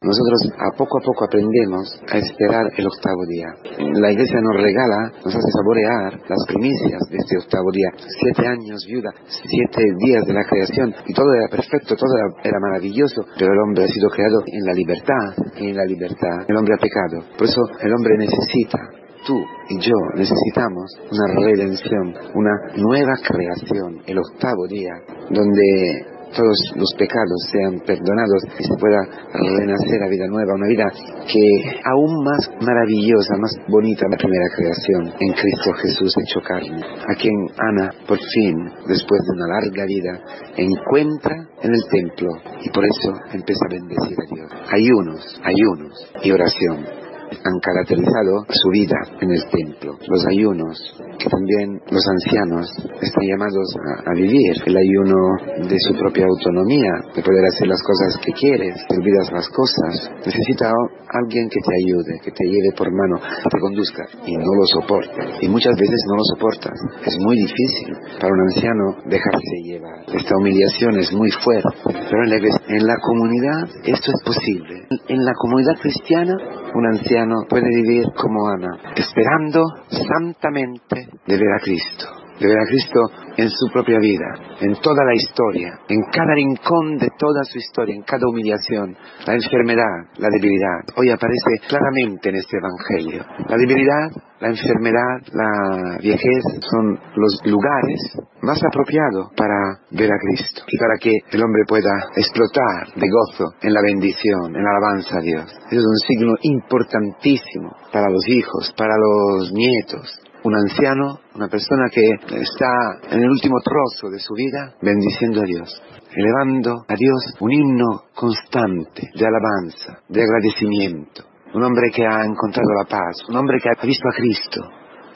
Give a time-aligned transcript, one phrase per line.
[0.00, 3.50] Nosotros a poco a poco aprendemos a esperar el octavo día.
[3.98, 7.90] La iglesia nos regala, nos hace saborear las primicias de este octavo día.
[7.98, 12.14] Siete años viuda, siete días de la creación y todo era perfecto, todo
[12.44, 16.46] era, maravilloso, pero el hombre ha sido creado en la libertad y en la libertad
[16.46, 17.34] el hombre ha pecado.
[17.36, 18.78] Por eso el hombre necesita
[19.26, 19.34] tú
[19.68, 24.94] y yo necesitamos una redención, una nueva creación, el octavo día,
[25.28, 29.00] donde todos los pecados sean perdonados y se pueda
[29.32, 30.84] renacer a vida nueva, una vida
[31.26, 37.14] que aún más maravillosa, más bonita la primera creación en Cristo Jesús hecho carne, a
[37.14, 40.20] quien Ana por fin, después de una larga vida,
[40.56, 42.30] encuentra en el templo
[42.62, 44.50] y por eso empieza a bendecir a Dios.
[44.72, 49.98] Ayunos, ayunos y oración han caracterizado su vida en el templo.
[50.06, 50.76] Los ayunos,
[51.18, 52.66] que también los ancianos
[53.00, 53.68] están llamados
[54.06, 58.74] a, vivir, el ayuno de su propia autonomía, de poder hacer las cosas que quieres,
[58.88, 60.10] te olvidas las cosas.
[60.24, 60.72] Necesita
[61.10, 65.38] alguien que te ayude, que te lleve por mano, te conduzca, y no lo soporta.
[65.40, 66.78] Y muchas veces no lo soportas.
[67.04, 70.04] Es muy difícil para un anciano dejarse llevar.
[70.12, 74.86] Esta humillación es muy fuerte, pero en la, en la comunidad esto es posible.
[75.08, 76.34] En la comunidad cristiana,
[76.74, 82.06] un anciano puede vivir como Ana, esperando santamente de ver a Cristo,
[82.40, 83.00] de ver a Cristo
[83.38, 87.94] en su propia vida, en toda la historia, en cada rincón de toda su historia,
[87.94, 90.82] en cada humillación, la enfermedad, la debilidad.
[90.96, 93.24] Hoy aparece claramente en este Evangelio.
[93.48, 99.54] La debilidad, la enfermedad, la viejez son los lugares más apropiados para
[99.92, 104.50] ver a Cristo y para que el hombre pueda explotar de gozo en la bendición,
[104.50, 105.46] en la alabanza a Dios.
[105.70, 112.00] Es un signo importantísimo para los hijos, para los nietos, un anciano, una persona que
[112.40, 112.66] está
[113.10, 115.68] en el último trozo de su vida bendiciendo a Dios,
[116.10, 121.24] elevando a Dios un himno constante de alabanza, de agradecimiento.
[121.52, 124.60] Un hombre que ha encontrado la paz, un hombre que ha visto a Cristo,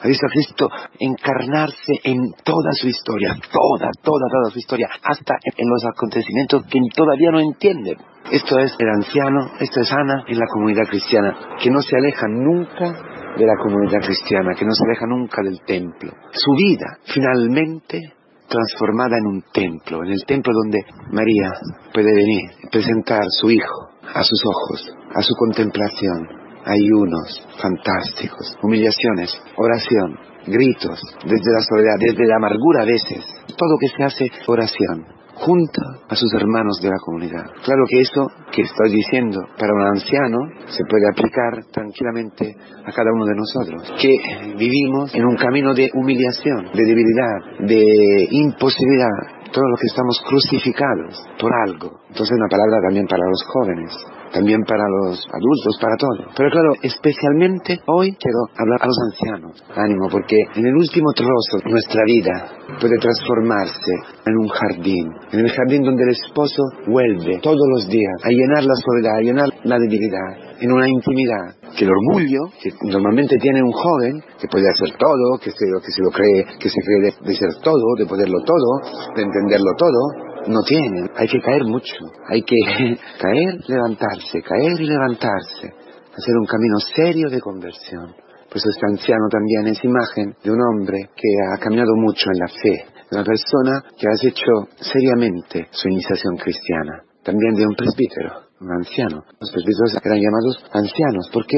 [0.01, 5.35] ha visto a Cristo encarnarse en toda su historia, toda, toda, toda su historia, hasta
[5.55, 7.97] en los acontecimientos que todavía no entiende.
[8.31, 12.27] Esto es el anciano, esto es Ana en la comunidad cristiana, que no se aleja
[12.27, 16.11] nunca de la comunidad cristiana, que no se aleja nunca del templo.
[16.31, 17.99] Su vida, finalmente,
[18.47, 20.79] transformada en un templo, en el templo donde
[21.11, 21.49] María
[21.93, 26.27] puede venir presentar su Hijo a sus ojos, a su contemplación,
[26.65, 33.25] ayunos fantásticos, humillaciones, oración, gritos, desde la soledad, desde la amargura a veces,
[33.57, 37.43] todo que se hace oración junto a sus hermanos de la comunidad.
[37.63, 42.55] Claro que eso que estoy diciendo para un anciano se puede aplicar tranquilamente
[42.85, 48.27] a cada uno de nosotros, que vivimos en un camino de humillación, de debilidad, de
[48.31, 52.01] imposibilidad, todos los que estamos crucificados por algo.
[52.09, 53.93] Entonces una palabra también para los jóvenes
[54.33, 56.33] también para los adultos, para todos.
[56.35, 59.63] Pero claro, especialmente hoy quiero hablar a los ancianos.
[59.77, 62.49] Ánimo, porque en el último trozo nuestra vida
[62.81, 63.93] puede transformarse
[64.25, 68.65] en un jardín, en el jardín donde el esposo vuelve todos los días a llenar
[68.65, 73.61] la soledad, a llenar la debilidad, en una intimidad que el orgullo que normalmente tiene
[73.61, 77.01] un joven que puede hacer todo, que se, que se lo cree, que se cree
[77.01, 81.09] de, de ser todo, de poderlo todo, de entenderlo todo, no tienen.
[81.15, 81.95] Hay que caer mucho.
[82.29, 82.55] Hay que
[83.19, 85.73] caer, levantarse, caer y levantarse.
[86.13, 88.13] Hacer un camino serio de conversión.
[88.47, 92.39] Por eso este anciano también es imagen de un hombre que ha caminado mucho en
[92.39, 97.01] la fe, de una persona que ha hecho seriamente su iniciación cristiana.
[97.23, 99.23] También de un presbítero, un anciano.
[99.39, 101.29] Los presbíteros eran llamados ancianos.
[101.31, 101.57] ¿Por qué?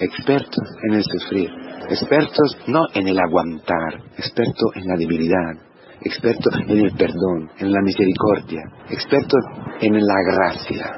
[0.00, 1.50] Expertos en el sufrir.
[1.88, 5.52] Expertos no en el aguantar, expertos en la debilidad,
[6.00, 9.36] experto en el perdón, en la misericordia, experto
[9.80, 10.92] en la gracia.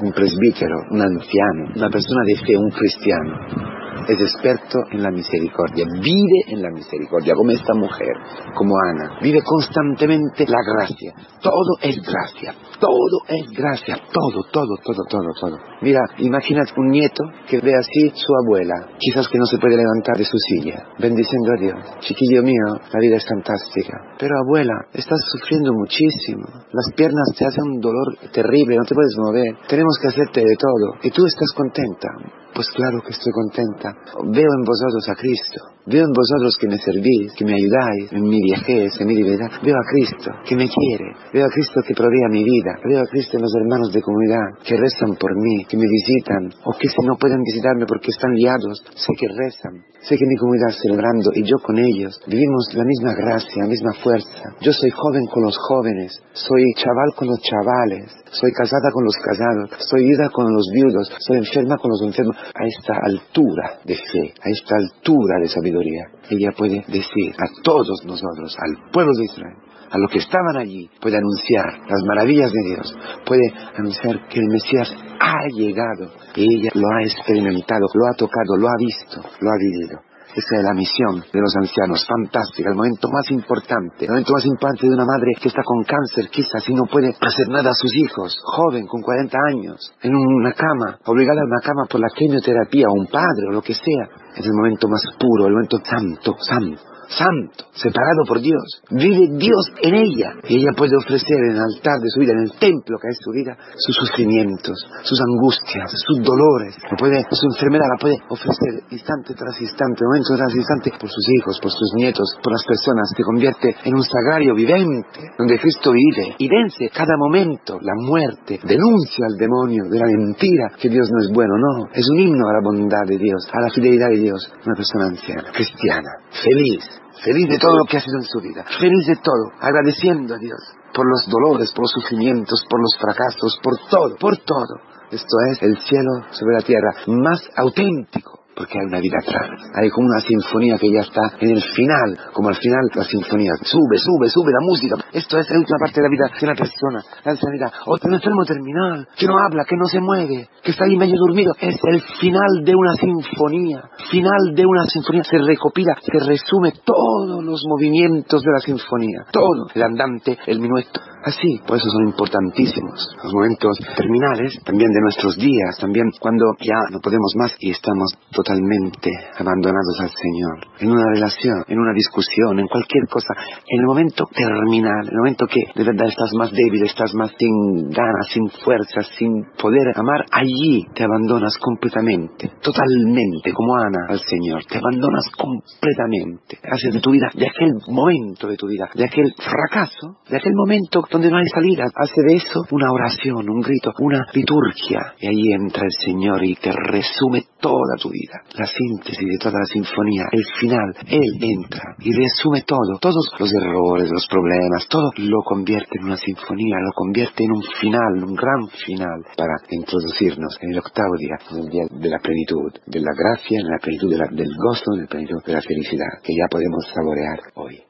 [0.00, 3.77] Un presbítero, un anciano, una persona de fe, un cristiano,
[4.08, 8.16] es experto en la misericordia, vive en la misericordia, como esta mujer,
[8.54, 11.12] como Ana, vive constantemente la gracia.
[11.42, 15.56] Todo es gracia, todo es gracia, todo, todo, todo, todo, todo.
[15.82, 20.16] Mira, imagínate un nieto que ve así su abuela, quizás que no se puede levantar
[20.16, 22.00] de su silla, bendiciendo a Dios.
[22.00, 24.16] Chiquillo mío, la vida es fantástica.
[24.18, 26.46] Pero abuela, estás sufriendo muchísimo.
[26.72, 29.52] Las piernas te hacen un dolor terrible, no te puedes mover.
[29.68, 30.96] Tenemos que hacerte de todo.
[31.02, 32.08] Y tú estás contenta.
[32.54, 35.60] Pues claro que estoy contenta Veo en vosotros a Cristo.
[35.86, 39.48] Veo en vosotros que me servís, que me ayudáis en mi viejez, en mi libertad.
[39.62, 41.16] Veo a Cristo que me quiere.
[41.32, 42.76] Veo a Cristo que provee mi vida.
[42.84, 46.52] Veo a Cristo en los hermanos de comunidad que rezan por mí, que me visitan
[46.64, 49.84] o que si no pueden visitarme porque están liados, sé que rezan.
[50.00, 53.92] Sé que mi comunidad celebrando y yo con ellos vivimos la misma gracia, la misma
[54.02, 54.54] fuerza.
[54.60, 59.16] Yo soy joven con los jóvenes, soy chaval con los chavales, soy casada con los
[59.16, 62.36] casados, soy viuda con los viudos, soy enferma con los enfermos.
[62.36, 68.04] A esta altura de fe, a esta altura de sabiduría, ella puede decir a todos
[68.04, 69.56] nosotros, al pueblo de Israel,
[69.90, 72.94] a los que estaban allí, puede anunciar las maravillas de Dios,
[73.24, 78.56] puede anunciar que el Mesías ha llegado y ella lo ha experimentado, lo ha tocado,
[78.58, 80.07] lo ha visto, lo ha vivido.
[80.38, 84.46] Esa es la misión de los ancianos, fantástica, el momento más importante, el momento más
[84.46, 87.74] importante de una madre que está con cáncer, quizás y no puede hacer nada a
[87.74, 92.14] sus hijos, joven, con 40 años, en una cama, obligada a una cama por la
[92.14, 94.06] quimioterapia, o un padre, o lo que sea.
[94.36, 98.82] Es el momento más puro, el momento santo, santo santo, separado por Dios.
[98.90, 100.36] Vive Dios en ella.
[100.48, 103.18] Y ella puede ofrecer en el altar de su vida, en el templo que es
[103.20, 106.76] su vida, sus sufrimientos, sus angustias, sus dolores.
[106.76, 111.72] su enfermedad la puede ofrecer instante tras instante, momento tras instante, por sus hijos, por
[111.72, 113.10] sus nietos, por las personas.
[113.16, 118.60] Se convierte en un sagrario vivente, donde Cristo vive y vence cada momento la muerte,
[118.62, 121.88] denuncia al demonio de la mentira que Dios no es bueno, no.
[121.92, 124.52] Es un himno a la bondad de Dios, a la fidelidad de Dios.
[124.64, 128.64] Una persona anciana, cristiana, feliz, feliz de todo lo que ha sido en su vida,
[128.78, 130.60] feliz de todo, agradeciendo a Dios
[130.94, 134.80] por los dolores, por los sufrimientos, por los fracasos, por todo, por todo.
[135.10, 139.46] Esto es el cielo sobre la tierra, más auténtico porque hay una vida atrás.
[139.78, 143.52] Hay como una sinfonía que ya está en el final, como al final la sinfonía
[143.62, 144.96] sube, sube, sube la música.
[145.12, 147.72] Esto es la última parte de la vida de una persona, la sanidad.
[147.86, 151.54] Otro enfermo terminal, que no habla, que no se mueve, que está ahí medio dormido.
[151.60, 153.82] Es el final de una sinfonía.
[154.10, 155.22] Final de una sinfonía.
[155.22, 159.22] Se recopila, se resume todos los movimientos de la sinfonía.
[159.30, 159.68] Todo.
[159.72, 161.00] El andante, el minueto.
[161.28, 166.80] Así, por eso son importantísimos los momentos terminales, también de nuestros días, también cuando ya
[166.90, 172.58] no podemos más y estamos totalmente abandonados al Señor, en una relación, en una discusión,
[172.58, 173.34] en cualquier cosa,
[173.68, 177.30] en el momento terminal, en el momento que de verdad estás más débil, estás más
[177.36, 184.20] sin ganas, sin fuerzas, sin poder amar, allí te abandonas completamente, totalmente, como Ana al
[184.20, 189.04] Señor, te abandonas completamente, haces de tu vida, de aquel momento de tu vida, de
[189.04, 191.84] aquel fracaso, de aquel momento donde no hay salida.
[191.96, 195.14] Hace de eso una oración, un grito, una liturgia.
[195.18, 198.38] Y ahí entra el Señor y te resume toda tu vida.
[198.54, 200.94] La síntesis de toda la sinfonía, el final.
[201.08, 202.98] Él entra y resume todo.
[203.00, 207.62] Todos los errores, los problemas, todo lo convierte en una sinfonía, lo convierte en un
[207.80, 212.18] final, un gran final para introducirnos en el octavo día, en el día de la
[212.20, 216.22] plenitud, de la gracia, en la plenitud del gozo, en la plenitud de la felicidad
[216.22, 217.87] que ya podemos saborear hoy.